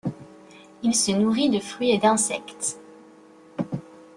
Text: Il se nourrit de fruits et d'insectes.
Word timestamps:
Il 0.81 0.95
se 0.95 1.11
nourrit 1.11 1.51
de 1.51 1.59
fruits 1.59 1.91
et 1.91 1.99
d'insectes. 1.99 2.79